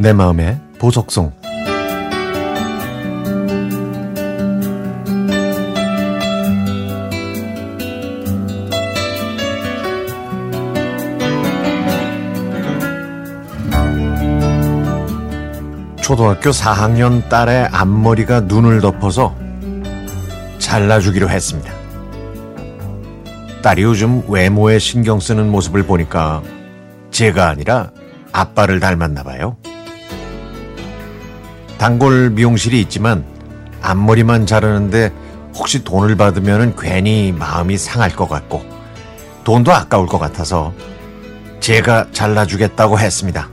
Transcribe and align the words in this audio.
내 0.00 0.14
마음의 0.14 0.58
보석송 0.78 1.30
초등학교 16.00 16.48
4학년 16.48 17.28
딸의 17.28 17.66
앞머리가 17.70 18.40
눈을 18.40 18.80
덮어서 18.80 19.36
잘라주기로 20.58 21.28
했습니다. 21.28 21.70
딸이 23.60 23.82
요즘 23.82 24.22
외모에 24.28 24.78
신경 24.78 25.20
쓰는 25.20 25.50
모습을 25.50 25.82
보니까 25.82 26.42
제가 27.10 27.50
아니라 27.50 27.90
아빠를 28.32 28.80
닮았나 28.80 29.24
봐요. 29.24 29.58
단골 31.80 32.28
미용실이 32.28 32.78
있지만 32.82 33.24
앞머리만 33.80 34.44
자르는데 34.44 35.10
혹시 35.54 35.82
돈을 35.82 36.14
받으면 36.14 36.76
괜히 36.76 37.32
마음이 37.32 37.78
상할 37.78 38.10
것 38.10 38.28
같고 38.28 38.62
돈도 39.44 39.72
아까울 39.72 40.06
것 40.06 40.18
같아서 40.18 40.74
제가 41.60 42.08
잘라주겠다고 42.12 42.98
했습니다. 42.98 43.48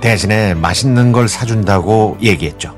대신에 0.00 0.54
맛있는 0.54 1.12
걸 1.12 1.28
사준다고 1.28 2.16
얘기했죠. 2.22 2.74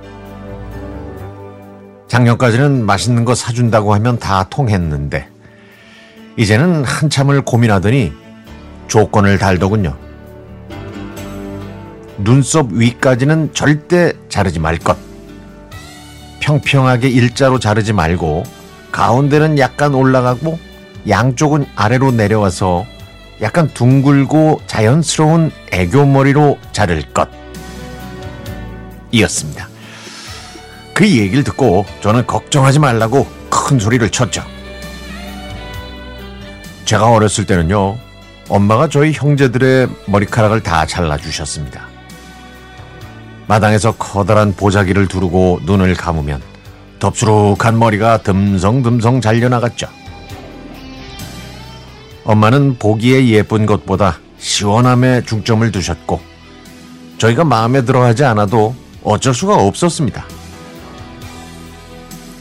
작년까지는 2.08 2.84
맛있는 2.84 3.24
거 3.24 3.36
사준다고 3.36 3.94
하면 3.94 4.18
다 4.18 4.44
통했는데 4.50 5.28
이제는 6.36 6.82
한참을 6.82 7.42
고민하더니 7.42 8.12
조건을 8.88 9.38
달더군요. 9.38 10.07
눈썹 12.18 12.68
위까지는 12.72 13.54
절대 13.54 14.12
자르지 14.28 14.58
말 14.58 14.78
것. 14.78 14.96
평평하게 16.40 17.08
일자로 17.08 17.58
자르지 17.58 17.92
말고 17.92 18.44
가운데는 18.90 19.58
약간 19.58 19.94
올라가고 19.94 20.58
양쪽은 21.08 21.66
아래로 21.76 22.12
내려와서 22.12 22.86
약간 23.40 23.68
둥글고 23.68 24.62
자연스러운 24.66 25.52
애교머리로 25.70 26.58
자를 26.72 27.02
것. 27.12 27.28
이었습니다. 29.12 29.68
그 30.92 31.08
얘기를 31.08 31.44
듣고 31.44 31.86
저는 32.00 32.26
걱정하지 32.26 32.80
말라고 32.80 33.26
큰 33.48 33.78
소리를 33.78 34.08
쳤죠. 34.10 34.42
제가 36.84 37.10
어렸을 37.12 37.46
때는요, 37.46 37.96
엄마가 38.48 38.88
저희 38.88 39.12
형제들의 39.12 39.88
머리카락을 40.06 40.62
다 40.62 40.86
잘라주셨습니다. 40.86 41.87
마당에서 43.48 43.92
커다란 43.92 44.54
보자기를 44.54 45.08
두르고 45.08 45.60
눈을 45.64 45.94
감으면 45.94 46.40
덥수룩한 46.98 47.78
머리가 47.78 48.18
듬성듬성 48.18 49.20
잘려나갔죠. 49.20 49.88
엄마는 52.24 52.76
보기에 52.78 53.26
예쁜 53.28 53.64
것보다 53.64 54.18
시원함에 54.38 55.22
중점을 55.22 55.72
두셨고 55.72 56.20
저희가 57.16 57.44
마음에 57.44 57.84
들어 57.84 58.04
하지 58.04 58.24
않아도 58.24 58.74
어쩔 59.02 59.32
수가 59.32 59.56
없었습니다. 59.56 60.26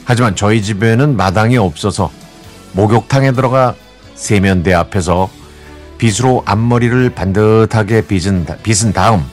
하지만 0.04 0.36
저희 0.36 0.62
집에는 0.62 1.16
마당이 1.16 1.58
없어서 1.58 2.12
목욕탕에 2.74 3.32
들어가 3.32 3.76
세면대 4.16 4.74
앞에서 4.74 5.30
빗으로 5.98 6.44
앞머리를 6.46 7.10
반듯하게 7.12 8.08
빗은, 8.08 8.46
빗은 8.62 8.94
다음 8.94 9.24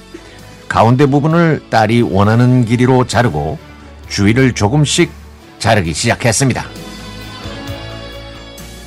가운데 0.74 1.06
부분을 1.06 1.62
딸이 1.70 2.02
원하는 2.02 2.64
길이로 2.64 3.06
자르고 3.06 3.58
주위를 4.08 4.54
조금씩 4.54 5.08
자르기 5.60 5.94
시작했습니다. 5.94 6.64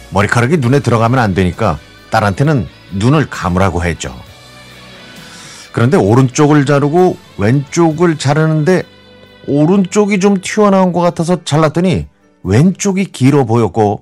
머리카락이 0.10 0.58
눈에 0.58 0.82
들어가면 0.82 1.18
안 1.18 1.34
되니까 1.34 1.80
딸한테는 2.12 2.68
눈을 2.92 3.30
감으라고 3.30 3.86
했죠. 3.86 4.14
그런데 5.72 5.96
오른쪽을 5.96 6.66
자르고 6.66 7.16
왼쪽을 7.38 8.18
자르는데 8.18 8.84
오른쪽이 9.48 10.20
좀 10.20 10.42
튀어나온 10.42 10.92
것 10.92 11.00
같아서 11.00 11.46
잘랐더니 11.46 12.08
왼쪽이 12.44 13.14
길어 13.14 13.46
보였고 13.46 14.02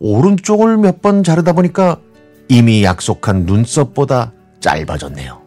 오른쪽을 0.00 0.76
몇 0.76 1.00
번 1.00 1.22
자르다 1.22 1.52
보니까 1.52 1.98
이미 2.48 2.82
약속한 2.82 3.44
눈썹보다 3.46 4.32
짧아졌네요. 4.58 5.41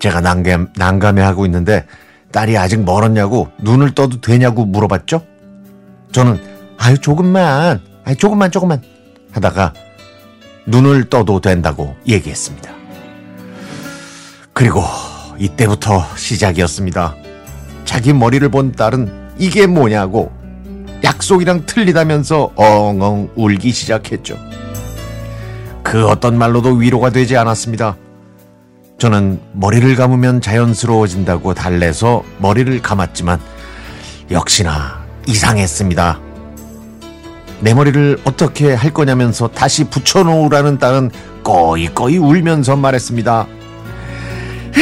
제가 0.00 0.20
난감, 0.20 0.68
난감해하고 0.76 1.46
있는데 1.46 1.86
딸이 2.32 2.56
아직 2.56 2.82
멀었냐고 2.82 3.48
눈을 3.58 3.94
떠도 3.94 4.20
되냐고 4.20 4.64
물어봤죠? 4.64 5.22
저는 6.12 6.40
아유 6.78 6.98
조금만 6.98 7.80
아유 8.04 8.16
조금만 8.16 8.50
조금만 8.50 8.82
하다가 9.32 9.74
눈을 10.66 11.08
떠도 11.08 11.40
된다고 11.40 11.94
얘기했습니다. 12.08 12.70
그리고 14.52 14.82
이때부터 15.38 16.04
시작이었습니다. 16.16 17.14
자기 17.84 18.12
머리를 18.12 18.48
본 18.50 18.72
딸은 18.72 19.34
이게 19.38 19.66
뭐냐고 19.66 20.32
약속이랑 21.02 21.66
틀리다면서 21.66 22.52
엉엉 22.56 23.30
울기 23.36 23.72
시작했죠. 23.72 24.38
그 25.82 26.06
어떤 26.06 26.38
말로도 26.38 26.74
위로가 26.74 27.10
되지 27.10 27.36
않았습니다. 27.36 27.96
저는 29.00 29.40
머리를 29.54 29.96
감으면 29.96 30.42
자연스러워진다고 30.42 31.54
달래서 31.54 32.22
머리를 32.36 32.82
감았지만 32.82 33.40
역시나 34.30 35.02
이상했습니다. 35.26 36.20
내 37.60 37.72
머리를 37.72 38.18
어떻게 38.24 38.74
할 38.74 38.92
거냐면서 38.92 39.48
다시 39.48 39.84
붙여놓으라는 39.84 40.78
딸은 40.78 41.10
꺼이꺼이 41.42 42.18
울면서 42.18 42.76
말했습니다. 42.76 43.46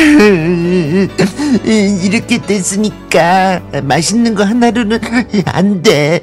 이렇게 1.64 2.38
됐으니까 2.38 3.60
맛있는 3.84 4.34
거 4.34 4.42
하나로는 4.42 4.98
안 5.46 5.80
돼. 5.80 6.20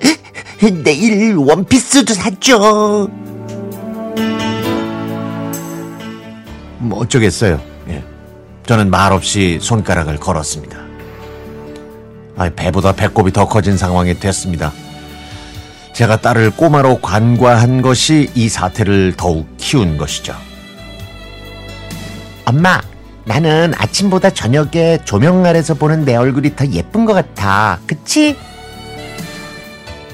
내일 0.83 1.35
원피스도 1.37 2.13
사줘. 2.13 3.07
뭐 6.79 6.99
어쩌겠어요. 6.99 7.74
예. 8.65 8.67
저는 8.67 8.89
말없이 8.89 9.59
손가락을 9.61 10.17
걸었습니다. 10.17 10.77
아, 12.37 12.49
배보다 12.49 12.91
배꼽이 12.91 13.31
더 13.31 13.47
커진 13.47 13.77
상황이 13.77 14.19
됐습니다. 14.19 14.73
제가 15.93 16.17
딸을 16.17 16.51
꼬마로 16.51 16.99
관과한 16.99 17.81
것이 17.81 18.29
이 18.35 18.49
사태를 18.49 19.13
더욱 19.15 19.47
키운 19.57 19.97
것이죠. 19.97 20.35
엄마, 22.43 22.81
나는 23.23 23.73
아침보다 23.77 24.31
저녁에 24.31 24.99
조명 25.05 25.45
아래서 25.45 25.73
보는 25.73 26.03
내 26.03 26.15
얼굴이 26.15 26.55
더 26.55 26.65
예쁜 26.67 27.05
것 27.05 27.13
같아. 27.13 27.79
그치? 27.87 28.35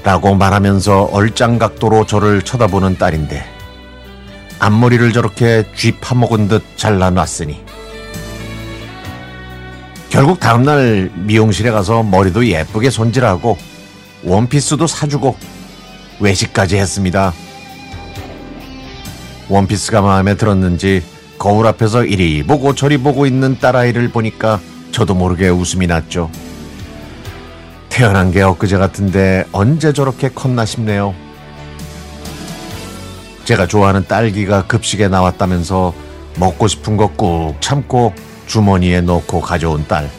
라고 0.04 0.36
말하면서 0.36 1.10
얼짱각도로 1.12 2.06
저를 2.06 2.42
쳐다보는 2.42 2.98
딸인데 2.98 3.44
앞머리를 4.60 5.12
저렇게 5.14 5.66
쥐 5.76 5.92
파먹은 6.00 6.48
듯 6.48 6.64
잘라놨으니 6.78 7.81
결국 10.12 10.42
다음날 10.42 11.10
미용실에 11.16 11.72
가서 11.72 12.04
머리도 12.04 12.46
예쁘게 12.46 12.90
손질하고 12.90 13.58
원피스도 14.26 14.86
사주고 14.86 15.38
외식까지 16.20 16.76
했습니다. 16.76 17.34
원피스가 19.48 20.02
마음에 20.02 20.36
들었는지 20.36 21.02
거울 21.40 21.66
앞에서 21.66 22.04
이리 22.04 22.44
보고 22.44 22.76
저리 22.76 22.98
보고 22.98 23.26
있는 23.26 23.58
딸아이를 23.58 24.10
보니까 24.10 24.60
저도 24.92 25.16
모르게 25.16 25.48
웃음이 25.48 25.88
났죠. 25.88 26.30
태어난 27.88 28.32
게 28.32 28.42
엊그제 28.42 28.78
같은데 28.78 29.46
언제 29.54 29.94
저렇게 29.94 30.28
컸나 30.28 30.66
싶네요. 30.66 31.16
제가 33.46 33.66
좋아하는 33.66 34.06
딸기가 34.08 34.68
급식에 34.68 35.08
나왔다면서 35.08 35.94
먹고 36.38 36.68
싶은 36.68 36.98
거 36.98 37.08
꾹 37.16 37.56
참고 37.62 38.14
주머니에 38.52 39.00
넣고 39.00 39.40
가져온 39.40 39.88
딸. 39.88 40.12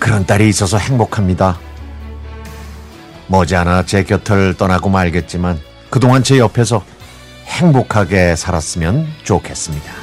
그런 0.00 0.26
딸이 0.26 0.48
있어서 0.48 0.76
행복합니다. 0.76 1.56
머지않아 3.28 3.86
제 3.86 4.02
곁을 4.02 4.54
떠나고 4.56 4.90
말겠지만 4.90 5.60
그동안 5.88 6.24
제 6.24 6.38
옆에서 6.38 6.84
행복하게 7.46 8.34
살았으면 8.34 9.06
좋겠습니다. 9.22 10.01